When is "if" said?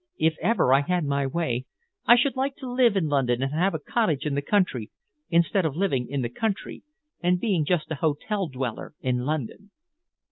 0.17-0.35